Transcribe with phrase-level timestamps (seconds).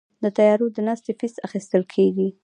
[0.23, 2.27] د طیارو د ناستې فیس اخیستل کیږي؟